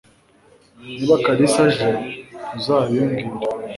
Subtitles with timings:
[0.93, 1.89] Niba Kalisa aje
[2.49, 3.29] ntuzabimbwira